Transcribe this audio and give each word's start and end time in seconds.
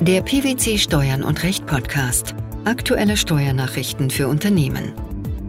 Der 0.00 0.22
PwC 0.22 0.78
Steuern 0.78 1.24
und 1.24 1.42
Recht 1.42 1.66
Podcast. 1.66 2.36
Aktuelle 2.64 3.16
Steuernachrichten 3.16 4.10
für 4.10 4.28
Unternehmen. 4.28 4.92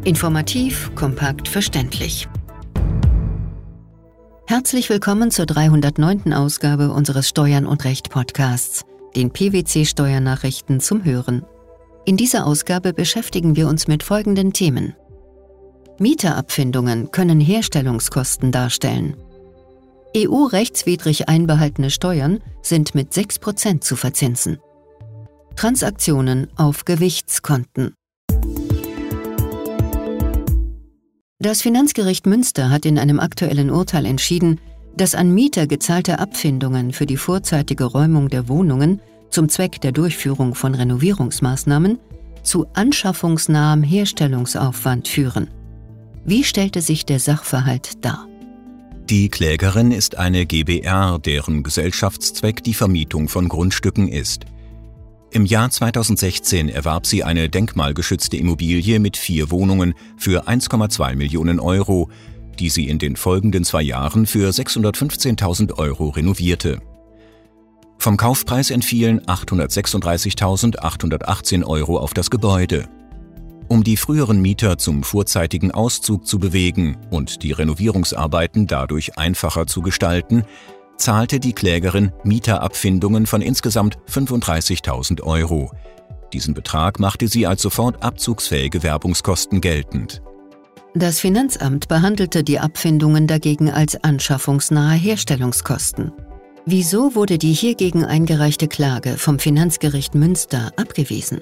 Informativ, 0.05 0.89
kompakt, 0.95 1.47
verständlich. 1.47 2.27
Herzlich 4.47 4.89
willkommen 4.89 5.29
zur 5.29 5.45
309. 5.45 6.33
Ausgabe 6.33 6.91
unseres 6.91 7.29
Steuern 7.29 7.67
und 7.67 7.85
Recht 7.85 8.09
Podcasts, 8.09 8.85
den 9.15 9.29
PwC 9.29 9.85
Steuernachrichten 9.85 10.79
zum 10.79 11.05
Hören. 11.05 11.45
In 12.05 12.17
dieser 12.17 12.47
Ausgabe 12.47 12.91
beschäftigen 12.91 13.55
wir 13.55 13.67
uns 13.67 13.87
mit 13.87 14.01
folgenden 14.01 14.51
Themen. 14.51 14.95
Mieterabfindungen 15.99 17.11
können 17.11 17.39
Herstellungskosten 17.39 18.51
darstellen. 18.51 19.15
EU-rechtswidrig 20.15 21.29
einbehaltene 21.29 21.91
Steuern 21.91 22.39
sind 22.61 22.95
mit 22.95 23.13
6% 23.13 23.81
zu 23.81 23.95
verzinsen. 23.95 24.57
Transaktionen 25.55 26.47
auf 26.55 26.85
Gewichtskonten. 26.85 27.93
Das 31.39 31.61
Finanzgericht 31.61 32.25
Münster 32.25 32.69
hat 32.69 32.85
in 32.85 32.97
einem 32.97 33.19
aktuellen 33.19 33.69
Urteil 33.69 34.05
entschieden, 34.05 34.59
dass 34.95 35.15
an 35.15 35.33
Mieter 35.33 35.67
gezahlte 35.67 36.19
Abfindungen 36.19 36.91
für 36.91 37.05
die 37.05 37.17
vorzeitige 37.17 37.85
Räumung 37.85 38.29
der 38.29 38.47
Wohnungen 38.47 39.01
zum 39.29 39.47
Zweck 39.47 39.79
der 39.81 39.91
Durchführung 39.91 40.55
von 40.55 40.75
Renovierungsmaßnahmen 40.75 41.99
zu 42.41 42.65
anschaffungsnahem 42.73 43.83
Herstellungsaufwand 43.83 45.07
führen. 45.07 45.49
Wie 46.25 46.43
stellte 46.43 46.81
sich 46.81 47.05
der 47.05 47.19
Sachverhalt 47.19 48.03
dar? 48.03 48.28
Die 49.09 49.29
Klägerin 49.29 49.91
ist 49.91 50.17
eine 50.19 50.45
GBR, 50.45 51.17
deren 51.17 51.63
Gesellschaftszweck 51.63 52.63
die 52.63 52.75
Vermietung 52.75 53.27
von 53.27 53.49
Grundstücken 53.49 54.07
ist. 54.07 54.45
Im 55.31 55.47
Jahr 55.47 55.71
2016 55.71 56.69
erwarb 56.69 57.07
sie 57.07 57.23
eine 57.23 57.49
denkmalgeschützte 57.49 58.37
Immobilie 58.37 58.99
mit 58.99 59.17
vier 59.17 59.49
Wohnungen 59.49 59.95
für 60.15 60.47
1,2 60.47 61.15
Millionen 61.15 61.59
Euro, 61.59 62.11
die 62.59 62.69
sie 62.69 62.87
in 62.87 62.99
den 62.99 63.15
folgenden 63.15 63.63
zwei 63.63 63.81
Jahren 63.81 64.27
für 64.27 64.51
615.000 64.51 65.79
Euro 65.79 66.09
renovierte. 66.09 66.79
Vom 67.97 68.15
Kaufpreis 68.15 68.69
entfielen 68.69 69.21
836.818 69.21 71.65
Euro 71.65 71.97
auf 71.97 72.13
das 72.13 72.29
Gebäude. 72.29 72.87
Um 73.69 73.83
die 73.83 73.97
früheren 73.97 74.41
Mieter 74.41 74.79
zum 74.79 75.03
vorzeitigen 75.03 75.71
Auszug 75.71 76.25
zu 76.25 76.39
bewegen 76.39 76.97
und 77.11 77.43
die 77.43 77.51
Renovierungsarbeiten 77.51 78.65
dadurch 78.65 79.19
einfacher 79.19 79.67
zu 79.67 79.83
gestalten, 79.83 80.43
zahlte 80.97 81.39
die 81.39 81.53
Klägerin 81.53 82.11
Mieterabfindungen 82.23 83.27
von 83.27 83.43
insgesamt 83.43 83.99
35.000 84.09 85.21
Euro. 85.21 85.71
Diesen 86.33 86.55
Betrag 86.55 86.99
machte 86.99 87.27
sie 87.27 87.45
als 87.45 87.61
sofort 87.61 88.01
abzugsfähige 88.03 88.81
Werbungskosten 88.81 89.61
geltend. 89.61 90.23
Das 90.95 91.19
Finanzamt 91.19 91.87
behandelte 91.87 92.43
die 92.43 92.57
Abfindungen 92.57 93.27
dagegen 93.27 93.69
als 93.69 94.03
anschaffungsnahe 94.03 94.97
Herstellungskosten. 94.97 96.11
Wieso 96.65 97.13
wurde 97.13 97.37
die 97.37 97.53
hiergegen 97.53 98.03
eingereichte 98.03 98.67
Klage 98.67 99.17
vom 99.17 99.37
Finanzgericht 99.37 100.15
Münster 100.15 100.71
abgewiesen? 100.75 101.41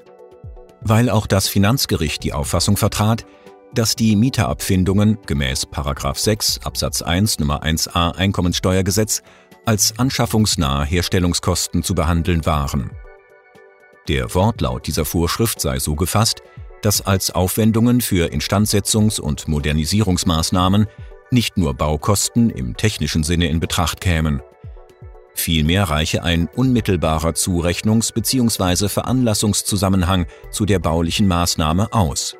Weil 0.89 1.09
auch 1.09 1.27
das 1.27 1.47
Finanzgericht 1.47 2.23
die 2.23 2.33
Auffassung 2.33 2.77
vertrat, 2.77 3.25
dass 3.73 3.95
die 3.95 4.15
Mieterabfindungen 4.15 5.17
gemäß 5.25 5.67
6 6.13 6.61
Absatz 6.63 7.01
1 7.01 7.39
Nummer 7.39 7.63
1a 7.63 8.15
Einkommensteuergesetz 8.15 9.21
als 9.65 9.99
anschaffungsnahe 9.99 10.85
Herstellungskosten 10.85 11.83
zu 11.83 11.93
behandeln 11.93 12.45
waren. 12.45 12.91
Der 14.07 14.33
Wortlaut 14.33 14.87
dieser 14.87 15.03
Vorschrift 15.03 15.59
sei 15.59 15.79
so 15.79 15.95
gefasst, 15.95 16.41
dass 16.81 17.01
als 17.01 17.31
Aufwendungen 17.31 17.99
für 17.99 18.31
Instandsetzungs- 18.31 19.19
und 19.19 19.49
Modernisierungsmaßnahmen 19.49 20.87
nicht 21.31 21.57
nur 21.57 21.73
Baukosten 21.73 22.49
im 22.49 22.77
technischen 22.77 23.23
Sinne 23.23 23.49
in 23.49 23.59
Betracht 23.59 23.99
kämen. 23.99 24.41
Vielmehr 25.37 25.83
reiche 25.83 26.23
ein 26.23 26.47
unmittelbarer 26.47 27.29
Zurechnungs- 27.29 28.11
bzw. 28.11 28.89
Veranlassungszusammenhang 28.89 30.25
zu 30.49 30.65
der 30.65 30.79
baulichen 30.79 31.27
Maßnahme 31.27 31.93
aus. 31.93 32.35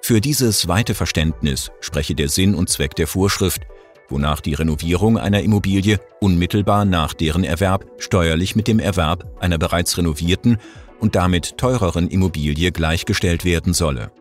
Für 0.00 0.20
dieses 0.20 0.68
weite 0.68 0.94
Verständnis 0.94 1.72
spreche 1.80 2.14
der 2.14 2.28
Sinn 2.28 2.54
und 2.54 2.70
Zweck 2.70 2.94
der 2.94 3.08
Vorschrift, 3.08 3.62
wonach 4.08 4.40
die 4.40 4.54
Renovierung 4.54 5.18
einer 5.18 5.42
Immobilie 5.42 5.98
unmittelbar 6.20 6.84
nach 6.84 7.14
deren 7.14 7.42
Erwerb 7.42 7.84
steuerlich 7.98 8.54
mit 8.54 8.68
dem 8.68 8.78
Erwerb 8.78 9.26
einer 9.40 9.58
bereits 9.58 9.98
renovierten 9.98 10.58
und 11.00 11.16
damit 11.16 11.58
teureren 11.58 12.06
Immobilie 12.06 12.70
gleichgestellt 12.70 13.44
werden 13.44 13.74
solle. 13.74 14.12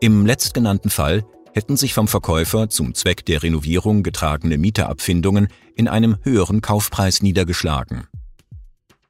Im 0.00 0.26
letztgenannten 0.26 0.90
Fall 0.90 1.24
hätten 1.54 1.76
sich 1.76 1.94
vom 1.94 2.08
Verkäufer 2.08 2.68
zum 2.68 2.94
Zweck 2.94 3.24
der 3.26 3.42
Renovierung 3.42 4.02
getragene 4.02 4.58
Mieterabfindungen 4.58 5.48
in 5.80 5.88
einem 5.88 6.16
höheren 6.22 6.60
Kaufpreis 6.60 7.22
niedergeschlagen. 7.22 8.06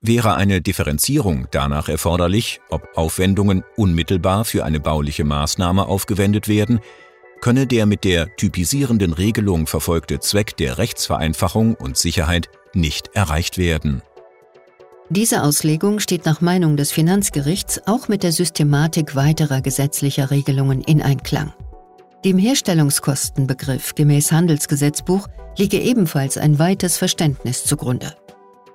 Wäre 0.00 0.36
eine 0.36 0.62
Differenzierung 0.62 1.48
danach 1.50 1.88
erforderlich, 1.88 2.60
ob 2.70 2.88
Aufwendungen 2.94 3.64
unmittelbar 3.76 4.44
für 4.46 4.64
eine 4.64 4.80
bauliche 4.80 5.24
Maßnahme 5.24 5.86
aufgewendet 5.86 6.48
werden, 6.48 6.80
könne 7.40 7.66
der 7.66 7.86
mit 7.86 8.04
der 8.04 8.34
typisierenden 8.36 9.12
Regelung 9.12 9.66
verfolgte 9.66 10.20
Zweck 10.20 10.56
der 10.56 10.78
Rechtsvereinfachung 10.78 11.74
und 11.74 11.96
Sicherheit 11.98 12.48
nicht 12.72 13.10
erreicht 13.14 13.58
werden. 13.58 14.00
Diese 15.08 15.42
Auslegung 15.42 15.98
steht 15.98 16.24
nach 16.24 16.40
Meinung 16.40 16.76
des 16.76 16.92
Finanzgerichts 16.92 17.80
auch 17.86 18.06
mit 18.06 18.22
der 18.22 18.30
Systematik 18.30 19.16
weiterer 19.16 19.60
gesetzlicher 19.60 20.30
Regelungen 20.30 20.82
in 20.82 21.02
Einklang. 21.02 21.52
Dem 22.24 22.36
Herstellungskostenbegriff 22.36 23.94
gemäß 23.94 24.30
Handelsgesetzbuch 24.30 25.26
liege 25.56 25.80
ebenfalls 25.80 26.36
ein 26.36 26.58
weites 26.58 26.98
Verständnis 26.98 27.64
zugrunde. 27.64 28.14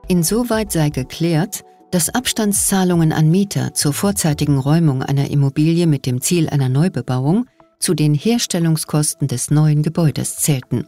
Insoweit 0.08 0.72
sei 0.72 0.90
geklärt, 0.90 1.64
dass 1.92 2.10
Abstandszahlungen 2.10 3.14
an 3.14 3.30
Mieter 3.30 3.76
zur 3.76 3.94
vorzeitigen 3.94 4.58
Räumung 4.58 5.04
einer 5.04 5.30
Immobilie 5.30 5.86
mit 5.86 6.08
dem 6.08 6.22
Ziel 6.22 6.50
einer 6.50 6.70
Neubebauung 6.70 7.46
zu 7.80 7.94
den 7.94 8.16
Herstellungskosten 8.16 9.28
des 9.28 9.52
neuen 9.52 9.84
Gebäudes 9.84 10.38
zählten. 10.38 10.88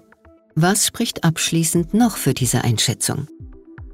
Was 0.56 0.88
spricht 0.88 1.24
abschließend 1.24 1.94
noch 1.94 2.18
für 2.18 2.34
diese 2.34 2.64
Einschätzung? 2.64 3.28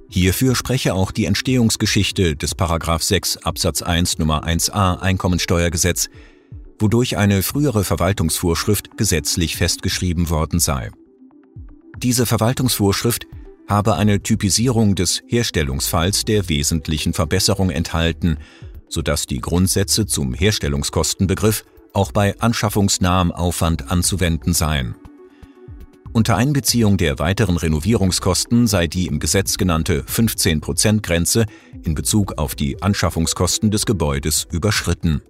Hierfür 0.09 0.55
spreche 0.55 0.93
auch 0.93 1.11
die 1.11 1.25
Entstehungsgeschichte 1.25 2.37
des 2.37 2.55
6 2.55 3.37
Absatz 3.37 3.81
1 3.81 4.19
Nummer 4.19 4.45
1a 4.45 4.99
Einkommensteuergesetz, 4.99 6.07
wodurch 6.79 7.17
eine 7.17 7.43
frühere 7.43 7.83
Verwaltungsvorschrift 7.83 8.97
gesetzlich 8.97 9.57
festgeschrieben 9.57 10.29
worden 10.29 10.59
sei. 10.59 10.89
Diese 11.97 12.25
Verwaltungsvorschrift 12.25 13.27
habe 13.67 13.95
eine 13.95 14.21
Typisierung 14.21 14.95
des 14.95 15.21
Herstellungsfalls 15.27 16.25
der 16.25 16.49
wesentlichen 16.49 17.13
Verbesserung 17.13 17.69
enthalten, 17.69 18.37
sodass 18.89 19.25
die 19.25 19.39
Grundsätze 19.39 20.05
zum 20.05 20.33
Herstellungskostenbegriff 20.33 21.63
auch 21.93 22.11
bei 22.11 22.39
anschaffungsnahem 22.39 23.31
Aufwand 23.31 23.89
anzuwenden 23.91 24.53
seien. 24.53 24.95
Unter 26.11 26.35
Einbeziehung 26.37 26.97
der 26.97 27.17
weiteren 27.17 27.57
Renovierungskosten 27.57 28.67
sei 28.67 28.85
die 28.85 29.07
im 29.07 29.19
Gesetz 29.19 29.57
genannte 29.57 30.03
15%-Grenze 30.03 31.45
in 31.83 31.95
Bezug 31.95 32.37
auf 32.37 32.53
die 32.53 32.83
Anschaffungskosten 32.83 33.71
des 33.71 33.87
Gebäudes 33.87 34.47
überschritten. 34.51 35.23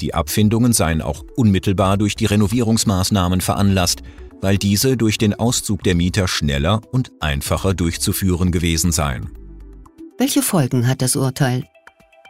Die 0.00 0.14
Abfindungen 0.14 0.72
seien 0.72 1.00
auch 1.00 1.24
unmittelbar 1.36 1.96
durch 1.96 2.16
die 2.16 2.26
Renovierungsmaßnahmen 2.26 3.40
veranlasst, 3.40 4.02
weil 4.40 4.58
diese 4.58 4.96
durch 4.96 5.18
den 5.18 5.34
Auszug 5.34 5.82
der 5.82 5.94
Mieter 5.94 6.28
schneller 6.28 6.82
und 6.92 7.12
einfacher 7.20 7.74
durchzuführen 7.74 8.52
gewesen 8.52 8.92
seien. 8.92 9.30
Welche 10.18 10.42
Folgen 10.42 10.86
hat 10.86 11.02
das 11.02 11.16
Urteil? 11.16 11.64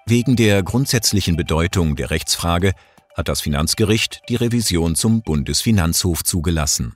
Wegen 0.06 0.36
der 0.36 0.62
grundsätzlichen 0.62 1.36
Bedeutung 1.36 1.96
der 1.96 2.10
Rechtsfrage 2.10 2.72
hat 3.16 3.28
das 3.28 3.40
Finanzgericht 3.40 4.20
die 4.28 4.36
Revision 4.36 4.94
zum 4.94 5.22
Bundesfinanzhof 5.22 6.22
zugelassen. 6.22 6.94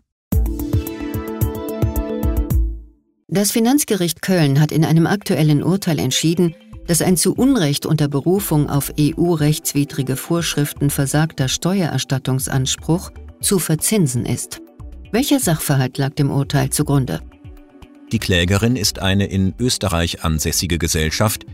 Das 3.27 3.53
Finanzgericht 3.53 4.23
Köln 4.23 4.61
hat 4.61 4.73
in 4.73 4.85
einem 4.85 5.07
aktuellen 5.07 5.63
Urteil 5.63 5.99
entschieden, 5.99 6.55
dass 6.91 7.03
ein 7.03 7.17
zu 7.17 7.35
Unrecht 7.35 7.87
unter 7.87 8.09
Berufung 8.09 8.69
auf 8.69 8.93
EU-rechtswidrige 8.99 10.17
Vorschriften 10.17 10.91
versagter 10.91 11.47
Steuererstattungsanspruch 11.47 13.13
zu 13.41 13.61
verzinsen 13.61 14.27
ist. 14.27 14.61
Welcher 15.13 15.39
Sachverhalt 15.39 15.99
lag 15.99 16.15
dem 16.15 16.33
Urteil 16.33 16.71
zugrunde? 16.71 17.21
Die 18.11 18.19
Klägerin 18.19 18.75
ist 18.75 18.99
eine 18.99 19.27
in 19.27 19.55
Österreich 19.61 20.25
ansässige 20.25 20.79
Gesellschaft, 20.79 21.47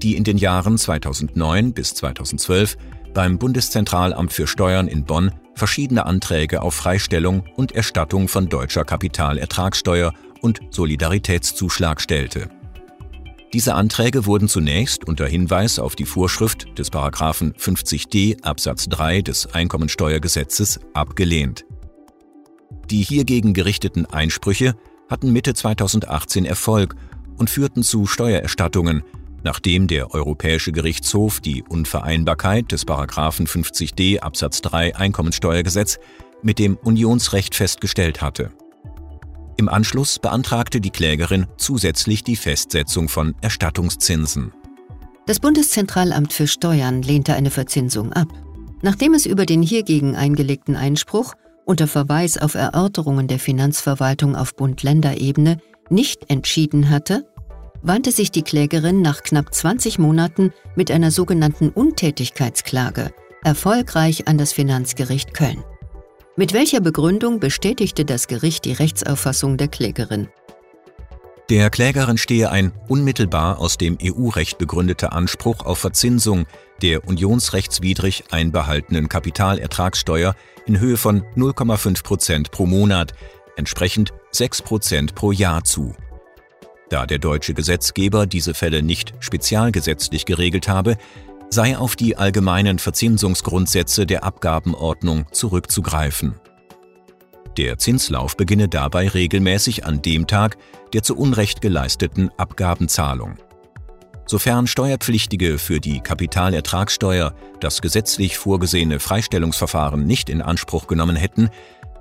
die 0.00 0.14
in 0.14 0.22
den 0.22 0.38
Jahren 0.38 0.78
2009 0.78 1.72
bis 1.72 1.94
2012 1.94 2.76
beim 3.14 3.40
Bundeszentralamt 3.40 4.32
für 4.32 4.46
Steuern 4.46 4.86
in 4.86 5.04
Bonn 5.04 5.32
verschiedene 5.56 6.06
Anträge 6.06 6.62
auf 6.62 6.74
Freistellung 6.74 7.42
und 7.56 7.72
Erstattung 7.72 8.28
von 8.28 8.48
deutscher 8.48 8.84
Kapitalertragssteuer 8.84 10.12
und 10.40 10.60
Solidaritätszuschlag 10.70 12.00
stellte. 12.00 12.48
Diese 13.54 13.76
Anträge 13.76 14.26
wurden 14.26 14.48
zunächst 14.48 15.06
unter 15.06 15.28
Hinweis 15.28 15.78
auf 15.78 15.94
die 15.94 16.06
Vorschrift 16.06 16.76
des 16.76 16.90
Paragraphen 16.90 17.52
50d 17.52 18.42
Absatz 18.42 18.88
3 18.88 19.22
des 19.22 19.46
Einkommensteuergesetzes 19.54 20.80
abgelehnt. 20.92 21.64
Die 22.90 23.02
hiergegen 23.02 23.54
gerichteten 23.54 24.06
Einsprüche 24.06 24.74
hatten 25.08 25.32
Mitte 25.32 25.54
2018 25.54 26.46
Erfolg 26.46 26.96
und 27.38 27.48
führten 27.48 27.84
zu 27.84 28.06
Steuererstattungen, 28.06 29.04
nachdem 29.44 29.86
der 29.86 30.12
Europäische 30.12 30.72
Gerichtshof 30.72 31.40
die 31.40 31.62
Unvereinbarkeit 31.62 32.72
des 32.72 32.84
Paragraphen 32.84 33.46
50d 33.46 34.18
Absatz 34.18 34.62
3 34.62 34.96
Einkommensteuergesetz 34.96 36.00
mit 36.42 36.58
dem 36.58 36.76
Unionsrecht 36.76 37.54
festgestellt 37.54 38.20
hatte. 38.20 38.50
Im 39.64 39.70
Anschluss 39.70 40.18
beantragte 40.18 40.78
die 40.78 40.90
Klägerin 40.90 41.46
zusätzlich 41.56 42.22
die 42.22 42.36
Festsetzung 42.36 43.08
von 43.08 43.34
Erstattungszinsen. 43.40 44.52
Das 45.24 45.40
Bundeszentralamt 45.40 46.34
für 46.34 46.46
Steuern 46.46 47.00
lehnte 47.00 47.32
eine 47.32 47.50
Verzinsung 47.50 48.12
ab. 48.12 48.28
Nachdem 48.82 49.14
es 49.14 49.24
über 49.24 49.46
den 49.46 49.62
hiergegen 49.62 50.16
eingelegten 50.16 50.76
Einspruch 50.76 51.32
unter 51.64 51.86
Verweis 51.86 52.36
auf 52.36 52.56
Erörterungen 52.56 53.26
der 53.26 53.38
Finanzverwaltung 53.38 54.36
auf 54.36 54.54
Bund-Länder-Ebene 54.54 55.56
nicht 55.88 56.30
entschieden 56.30 56.90
hatte, 56.90 57.26
wandte 57.80 58.12
sich 58.12 58.30
die 58.30 58.42
Klägerin 58.42 59.00
nach 59.00 59.22
knapp 59.22 59.54
20 59.54 59.98
Monaten 59.98 60.52
mit 60.76 60.90
einer 60.90 61.10
sogenannten 61.10 61.70
Untätigkeitsklage 61.70 63.14
erfolgreich 63.42 64.28
an 64.28 64.36
das 64.36 64.52
Finanzgericht 64.52 65.32
Köln. 65.32 65.64
Mit 66.36 66.52
welcher 66.52 66.80
Begründung 66.80 67.38
bestätigte 67.38 68.04
das 68.04 68.26
Gericht 68.26 68.64
die 68.64 68.72
Rechtsauffassung 68.72 69.56
der 69.56 69.68
Klägerin? 69.68 70.26
Der 71.48 71.70
Klägerin 71.70 72.18
stehe 72.18 72.50
ein 72.50 72.72
unmittelbar 72.88 73.60
aus 73.60 73.78
dem 73.78 73.98
EU-Recht 74.02 74.58
begründeter 74.58 75.12
Anspruch 75.12 75.64
auf 75.64 75.78
Verzinsung 75.78 76.46
der 76.82 77.06
unionsrechtswidrig 77.06 78.24
einbehaltenen 78.32 79.08
Kapitalertragssteuer 79.08 80.34
in 80.66 80.80
Höhe 80.80 80.96
von 80.96 81.22
0,5 81.36 82.02
Prozent 82.02 82.50
pro 82.50 82.66
Monat, 82.66 83.12
entsprechend 83.56 84.12
6 84.32 84.62
Prozent 84.62 85.14
pro 85.14 85.30
Jahr 85.30 85.62
zu. 85.62 85.94
Da 86.88 87.06
der 87.06 87.20
deutsche 87.20 87.54
Gesetzgeber 87.54 88.26
diese 88.26 88.54
Fälle 88.54 88.82
nicht 88.82 89.14
spezialgesetzlich 89.20 90.26
geregelt 90.26 90.66
habe, 90.66 90.96
sei 91.54 91.78
auf 91.78 91.94
die 91.94 92.16
allgemeinen 92.16 92.80
Verzinsungsgrundsätze 92.80 94.06
der 94.06 94.24
Abgabenordnung 94.24 95.26
zurückzugreifen. 95.30 96.34
Der 97.56 97.78
Zinslauf 97.78 98.36
beginne 98.36 98.68
dabei 98.68 99.08
regelmäßig 99.08 99.86
an 99.86 100.02
dem 100.02 100.26
Tag 100.26 100.56
der 100.92 101.04
zu 101.04 101.16
Unrecht 101.16 101.60
geleisteten 101.60 102.30
Abgabenzahlung. 102.36 103.36
Sofern 104.26 104.66
Steuerpflichtige 104.66 105.58
für 105.58 105.78
die 105.78 106.00
Kapitalertragssteuer 106.00 107.34
das 107.60 107.80
gesetzlich 107.80 108.36
vorgesehene 108.36 108.98
Freistellungsverfahren 108.98 110.04
nicht 110.04 110.30
in 110.30 110.42
Anspruch 110.42 110.88
genommen 110.88 111.14
hätten, 111.14 111.50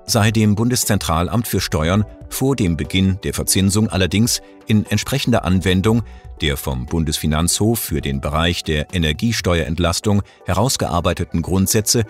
sei 0.08 0.32
dem 0.32 0.56
Bundeszentralamt 0.56 1.48
für 1.48 1.62
Steuern 1.62 2.06
vor 2.34 2.56
dem 2.56 2.76
Beginn 2.76 3.20
der 3.24 3.34
Verzinsung 3.34 3.90
allerdings 3.90 4.42
in 4.68 4.86
entsprechender 4.86 5.46
Anwendung 5.46 6.04
der 6.42 6.58
vom 6.58 6.86
Bundesfinanzhof 6.86 7.80
für 7.80 8.02
den 8.02 8.20
Bereich 8.20 8.64
der 8.64 8.94
Energiesteuerentlastung 8.94 10.24
herausgearbeiteten 10.46 11.42
Grundsätze 11.42 12.04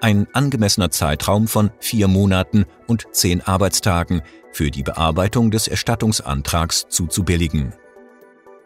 ein 0.00 0.26
angemessener 0.32 0.90
Zeitraum 0.90 1.48
von 1.48 1.70
vier 1.80 2.08
Monaten 2.08 2.64
und 2.86 3.06
zehn 3.12 3.40
Arbeitstagen 3.40 4.22
für 4.52 4.70
die 4.70 4.82
Bearbeitung 4.82 5.50
des 5.50 5.68
Erstattungsantrags 5.68 6.86
zuzubilligen. 6.88 7.74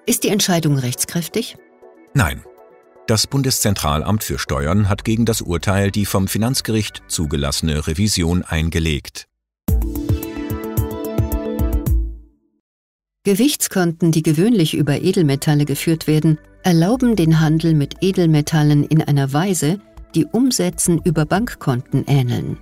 Ist 0.06 0.24
die 0.24 0.28
Entscheidung 0.28 0.76
rechtskräftig? 0.78 1.56
Nein. 2.12 2.42
Das 3.06 3.26
Bundeszentralamt 3.26 4.24
für 4.24 4.38
Steuern 4.38 4.88
hat 4.88 5.04
gegen 5.04 5.26
das 5.26 5.42
Urteil 5.42 5.90
die 5.90 6.06
vom 6.06 6.26
Finanzgericht 6.26 7.02
zugelassene 7.08 7.86
Revision 7.86 8.42
eingelegt. 8.42 9.26
Gewichtskonten, 13.26 14.12
die 14.12 14.22
gewöhnlich 14.22 14.76
über 14.76 15.00
Edelmetalle 15.00 15.64
geführt 15.64 16.06
werden, 16.06 16.38
erlauben 16.62 17.16
den 17.16 17.40
Handel 17.40 17.72
mit 17.72 18.02
Edelmetallen 18.02 18.84
in 18.84 19.00
einer 19.00 19.32
Weise, 19.32 19.78
die 20.14 20.26
Umsätzen 20.26 21.00
über 21.02 21.24
Bankkonten 21.24 22.04
ähneln. 22.06 22.58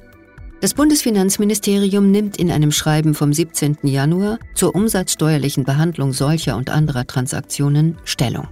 Das 0.60 0.74
Bundesfinanzministerium 0.74 2.12
nimmt 2.12 2.36
in 2.36 2.52
einem 2.52 2.70
Schreiben 2.70 3.14
vom 3.14 3.32
17. 3.32 3.78
Januar 3.82 4.38
zur 4.54 4.76
umsatzsteuerlichen 4.76 5.64
Behandlung 5.64 6.12
solcher 6.12 6.56
und 6.56 6.70
anderer 6.70 7.08
Transaktionen 7.08 7.98
Stellung. 8.04 8.46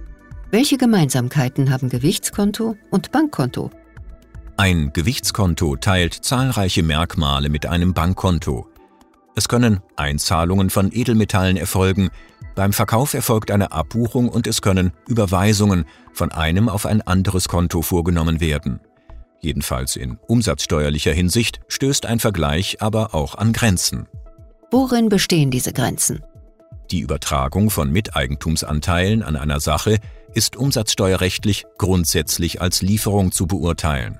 Welche 0.51 0.77
Gemeinsamkeiten 0.77 1.71
haben 1.71 1.87
Gewichtskonto 1.87 2.75
und 2.89 3.13
Bankkonto? 3.13 3.71
Ein 4.57 4.91
Gewichtskonto 4.91 5.77
teilt 5.77 6.13
zahlreiche 6.13 6.83
Merkmale 6.83 7.47
mit 7.47 7.67
einem 7.67 7.93
Bankkonto. 7.93 8.67
Es 9.35 9.47
können 9.47 9.79
Einzahlungen 9.95 10.69
von 10.69 10.91
Edelmetallen 10.91 11.57
erfolgen, 11.57 12.09
beim 12.55 12.73
Verkauf 12.73 13.13
erfolgt 13.13 13.49
eine 13.49 13.71
Abbuchung 13.71 14.27
und 14.27 14.45
es 14.45 14.61
können 14.61 14.91
Überweisungen 15.07 15.85
von 16.13 16.31
einem 16.31 16.67
auf 16.67 16.85
ein 16.85 17.01
anderes 17.01 17.47
Konto 17.47 17.81
vorgenommen 17.81 18.41
werden. 18.41 18.81
Jedenfalls 19.39 19.95
in 19.95 20.17
umsatzsteuerlicher 20.27 21.13
Hinsicht 21.13 21.61
stößt 21.67 22.05
ein 22.05 22.19
Vergleich 22.19 22.81
aber 22.81 23.15
auch 23.15 23.35
an 23.35 23.53
Grenzen. 23.53 24.07
Worin 24.69 25.09
bestehen 25.09 25.49
diese 25.49 25.73
Grenzen? 25.73 26.23
Die 26.91 26.99
Übertragung 26.99 27.69
von 27.69 27.89
Miteigentumsanteilen 27.89 29.23
an 29.23 29.37
einer 29.37 29.61
Sache 29.61 29.97
ist 30.33 30.57
umsatzsteuerrechtlich 30.57 31.65
grundsätzlich 31.77 32.61
als 32.61 32.81
Lieferung 32.81 33.31
zu 33.31 33.47
beurteilen. 33.47 34.19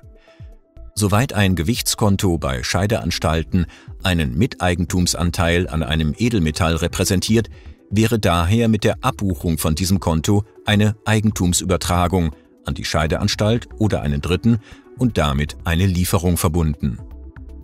Soweit 0.94 1.32
ein 1.32 1.56
Gewichtskonto 1.56 2.38
bei 2.38 2.62
Scheideanstalten 2.62 3.66
einen 4.02 4.36
Miteigentumsanteil 4.36 5.68
an 5.68 5.82
einem 5.82 6.14
Edelmetall 6.16 6.76
repräsentiert, 6.76 7.48
wäre 7.90 8.18
daher 8.18 8.68
mit 8.68 8.84
der 8.84 8.96
Abbuchung 9.02 9.58
von 9.58 9.74
diesem 9.74 10.00
Konto 10.00 10.44
eine 10.64 10.96
Eigentumsübertragung 11.04 12.32
an 12.64 12.74
die 12.74 12.84
Scheideanstalt 12.84 13.68
oder 13.78 14.02
einen 14.02 14.20
Dritten 14.20 14.58
und 14.98 15.18
damit 15.18 15.56
eine 15.64 15.86
Lieferung 15.86 16.36
verbunden. 16.36 16.98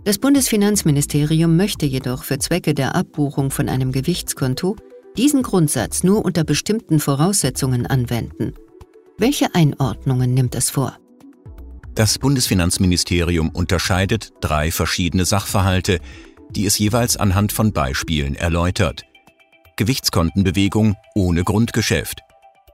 Das 0.05 0.17
Bundesfinanzministerium 0.17 1.55
möchte 1.55 1.85
jedoch 1.85 2.23
für 2.23 2.39
Zwecke 2.39 2.73
der 2.73 2.95
Abbuchung 2.95 3.51
von 3.51 3.69
einem 3.69 3.91
Gewichtskonto 3.91 4.75
diesen 5.17 5.43
Grundsatz 5.43 6.03
nur 6.03 6.23
unter 6.25 6.43
bestimmten 6.43 6.99
Voraussetzungen 6.99 7.85
anwenden. 7.85 8.53
Welche 9.17 9.53
Einordnungen 9.53 10.33
nimmt 10.33 10.55
es 10.55 10.69
vor? 10.69 10.97
Das 11.99 12.17
Bundesfinanzministerium 12.17 13.49
unterscheidet 13.49 14.31
drei 14.39 14.71
verschiedene 14.71 15.25
Sachverhalte, 15.25 15.99
die 16.49 16.65
es 16.65 16.79
jeweils 16.79 17.17
anhand 17.17 17.51
von 17.51 17.73
Beispielen 17.73 18.35
erläutert. 18.35 19.03
Gewichtskontenbewegung 19.75 20.95
ohne 21.13 21.43
Grundgeschäft, 21.43 22.21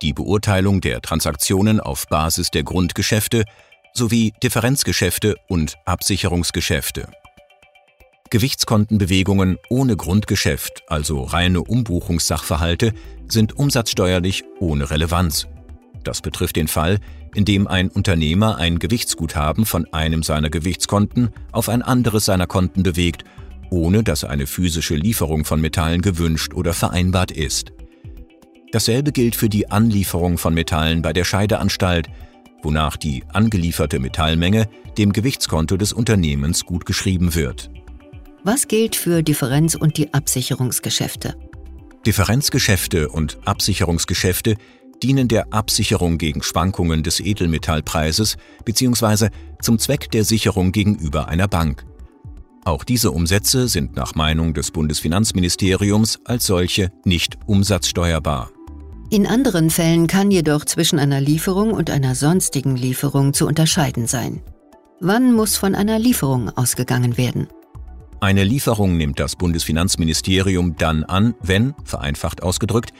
die 0.04 0.14
Beurteilung 0.14 0.80
der 0.80 1.02
Transaktionen 1.02 1.80
auf 1.80 2.06
Basis 2.08 2.52
der 2.52 2.62
Grundgeschäfte 2.62 3.46
sowie 3.96 4.32
Differenzgeschäfte 4.44 5.38
und 5.48 5.74
Absicherungsgeschäfte. 5.86 7.10
Gewichtskontenbewegungen 8.30 9.58
ohne 9.72 9.98
Grundgeschäft, 9.98 10.84
also 10.86 11.24
reine 11.24 11.64
Umbuchungssachverhalte, 11.64 12.94
sind 13.28 13.58
umsatzsteuerlich 13.58 14.44
ohne 14.60 14.92
Relevanz. 14.92 15.48
Das 16.06 16.22
betrifft 16.22 16.56
den 16.56 16.68
Fall, 16.68 17.00
in 17.34 17.46
dem 17.46 17.68
ein 17.68 17.90
Unternehmer 17.90 18.58
ein 18.58 18.78
Gewichtsguthaben 18.80 19.66
von 19.66 19.92
einem 19.92 20.22
seiner 20.24 20.52
Gewichtskonten 20.52 21.32
auf 21.52 21.68
ein 21.68 21.82
anderes 21.82 22.26
seiner 22.26 22.46
Konten 22.48 22.84
bewegt, 22.84 23.26
ohne 23.72 24.04
dass 24.04 24.24
eine 24.24 24.46
physische 24.46 24.96
Lieferung 24.96 25.46
von 25.46 25.60
Metallen 25.60 26.02
gewünscht 26.02 26.54
oder 26.54 26.74
vereinbart 26.74 27.32
ist. 27.32 27.74
Dasselbe 28.72 29.12
gilt 29.12 29.36
für 29.36 29.50
die 29.50 29.72
Anlieferung 29.72 30.38
von 30.38 30.54
Metallen 30.54 31.02
bei 31.02 31.12
der 31.12 31.24
Scheideanstalt, 31.24 32.08
wonach 32.62 32.98
die 32.98 33.24
angelieferte 33.34 34.00
Metallmenge 34.00 34.70
dem 35.00 35.12
Gewichtskonto 35.12 35.76
des 35.76 35.92
Unternehmens 35.92 36.66
gutgeschrieben 36.66 37.34
wird. 37.34 37.72
Was 38.44 38.68
gilt 38.68 38.96
für 38.96 39.24
Differenz- 39.24 39.76
und 39.76 39.98
die 39.98 40.14
Absicherungsgeschäfte? 40.14 41.36
Differenzgeschäfte 42.06 43.10
und 43.10 43.40
Absicherungsgeschäfte 43.46 44.58
dienen 45.04 45.28
der 45.28 45.54
Absicherung 45.54 46.18
gegen 46.18 46.44
Schwankungen 46.44 47.04
des 47.04 47.20
Edelmetallpreises 47.20 48.38
bzw. 48.64 49.30
zum 49.62 49.80
Zweck 49.80 50.12
der 50.12 50.24
Sicherung 50.24 50.72
gegenüber 50.72 51.28
einer 51.28 51.48
Bank. 51.48 51.86
Auch 52.64 52.84
diese 52.84 53.12
Umsätze 53.12 53.68
sind 53.68 53.96
nach 53.96 54.16
Meinung 54.16 54.56
des 54.56 54.72
Bundesfinanzministeriums 54.72 56.20
als 56.26 56.48
solche 56.48 56.92
nicht 57.04 57.38
umsatzsteuerbar. 57.46 58.50
In 59.12 59.28
anderen 59.28 59.70
Fällen 59.70 60.08
kann 60.08 60.32
jedoch 60.32 60.66
zwischen 60.66 60.98
einer 60.98 61.22
Lieferung 61.22 61.74
und 61.74 61.92
einer 61.92 62.16
sonstigen 62.16 62.76
Lieferung 62.76 63.34
zu 63.34 63.46
unterscheiden 63.46 64.08
sein. 64.08 64.42
Wann 65.00 65.34
muss 65.34 65.58
von 65.58 65.76
einer 65.76 66.00
Lieferung 66.00 66.50
ausgegangen 66.50 67.18
werden? 67.18 67.48
Eine 68.20 68.44
Lieferung 68.44 68.98
nimmt 68.98 69.20
das 69.20 69.36
Bundesfinanzministerium 69.36 70.78
dann 70.78 71.04
an, 71.04 71.36
wenn, 71.42 71.76
vereinfacht 71.84 72.42
ausgedrückt, 72.42 72.92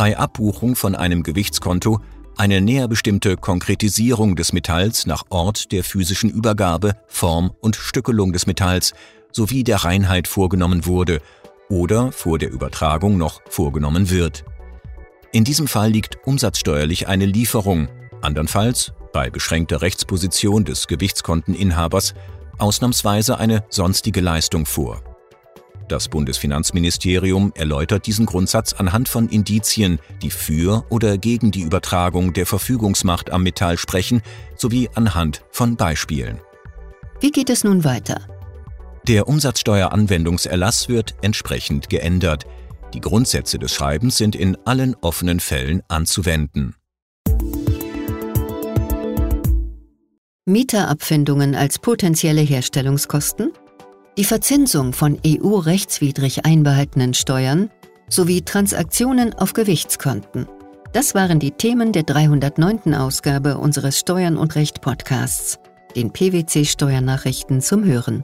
bei 0.00 0.16
Abbuchung 0.16 0.76
von 0.76 0.94
einem 0.94 1.22
Gewichtskonto 1.22 2.00
eine 2.38 2.62
näher 2.62 2.88
bestimmte 2.88 3.36
Konkretisierung 3.36 4.34
des 4.34 4.54
Metalls 4.54 5.04
nach 5.04 5.24
Ort 5.28 5.72
der 5.72 5.84
physischen 5.84 6.30
Übergabe, 6.30 6.96
Form 7.06 7.50
und 7.60 7.76
Stückelung 7.76 8.32
des 8.32 8.46
Metalls 8.46 8.94
sowie 9.30 9.62
der 9.62 9.84
Reinheit 9.84 10.26
vorgenommen 10.26 10.86
wurde 10.86 11.20
oder 11.68 12.12
vor 12.12 12.38
der 12.38 12.50
Übertragung 12.50 13.18
noch 13.18 13.42
vorgenommen 13.50 14.08
wird. 14.08 14.46
In 15.32 15.44
diesem 15.44 15.68
Fall 15.68 15.90
liegt 15.90 16.16
umsatzsteuerlich 16.24 17.06
eine 17.06 17.26
Lieferung, 17.26 17.88
andernfalls, 18.22 18.94
bei 19.12 19.28
beschränkter 19.28 19.82
Rechtsposition 19.82 20.64
des 20.64 20.86
Gewichtskonteninhabers, 20.86 22.14
ausnahmsweise 22.56 23.36
eine 23.36 23.64
sonstige 23.68 24.22
Leistung 24.22 24.64
vor. 24.64 25.09
Das 25.90 26.06
Bundesfinanzministerium 26.08 27.52
erläutert 27.56 28.06
diesen 28.06 28.24
Grundsatz 28.24 28.74
anhand 28.74 29.08
von 29.08 29.28
Indizien, 29.28 29.98
die 30.22 30.30
für 30.30 30.84
oder 30.88 31.18
gegen 31.18 31.50
die 31.50 31.62
Übertragung 31.62 32.32
der 32.32 32.46
Verfügungsmacht 32.46 33.30
am 33.30 33.42
Metall 33.42 33.76
sprechen, 33.76 34.22
sowie 34.56 34.88
anhand 34.94 35.42
von 35.50 35.74
Beispielen. 35.74 36.38
Wie 37.18 37.32
geht 37.32 37.50
es 37.50 37.64
nun 37.64 37.82
weiter? 37.82 38.20
Der 39.08 39.26
Umsatzsteueranwendungserlass 39.26 40.88
wird 40.88 41.16
entsprechend 41.22 41.88
geändert. 41.88 42.44
Die 42.94 43.00
Grundsätze 43.00 43.58
des 43.58 43.74
Schreibens 43.74 44.16
sind 44.16 44.36
in 44.36 44.56
allen 44.64 44.94
offenen 45.00 45.40
Fällen 45.40 45.82
anzuwenden. 45.88 46.76
Mieterabfindungen 50.46 51.56
als 51.56 51.80
potenzielle 51.80 52.42
Herstellungskosten? 52.42 53.50
Die 54.20 54.24
Verzinsung 54.24 54.92
von 54.92 55.18
EU-rechtswidrig 55.26 56.44
einbehaltenen 56.44 57.14
Steuern 57.14 57.70
sowie 58.06 58.42
Transaktionen 58.42 59.32
auf 59.32 59.54
Gewichtskonten. 59.54 60.46
Das 60.92 61.14
waren 61.14 61.38
die 61.38 61.52
Themen 61.52 61.90
der 61.92 62.02
309. 62.02 62.92
Ausgabe 62.92 63.56
unseres 63.56 63.98
Steuern 63.98 64.36
und 64.36 64.56
Recht 64.56 64.82
Podcasts, 64.82 65.58
den 65.96 66.12
PwC 66.12 66.66
Steuernachrichten 66.66 67.62
zum 67.62 67.82
Hören. 67.82 68.22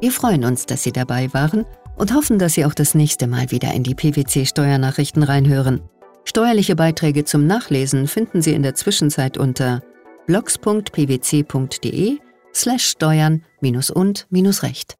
Wir 0.00 0.12
freuen 0.12 0.46
uns, 0.46 0.64
dass 0.64 0.82
Sie 0.82 0.92
dabei 0.92 1.30
waren 1.34 1.66
und 1.98 2.14
hoffen, 2.14 2.38
dass 2.38 2.54
Sie 2.54 2.64
auch 2.64 2.72
das 2.72 2.94
nächste 2.94 3.26
Mal 3.26 3.50
wieder 3.50 3.74
in 3.74 3.82
die 3.82 3.94
PwC 3.94 4.46
Steuernachrichten 4.46 5.24
reinhören. 5.24 5.82
Steuerliche 6.24 6.74
Beiträge 6.74 7.26
zum 7.26 7.46
Nachlesen 7.46 8.08
finden 8.08 8.40
Sie 8.40 8.54
in 8.54 8.62
der 8.62 8.76
Zwischenzeit 8.76 9.36
unter 9.36 9.82
blogs.pwc.de 10.26 12.18
slash 12.54 12.84
steuern 12.86 13.44
und 13.60 14.26
recht. 14.62 14.96